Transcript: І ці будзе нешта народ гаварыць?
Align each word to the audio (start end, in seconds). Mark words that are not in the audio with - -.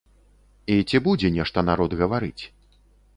І 0.75 0.77
ці 0.89 1.01
будзе 1.07 1.31
нешта 1.35 1.63
народ 1.69 1.91
гаварыць? 2.01 2.43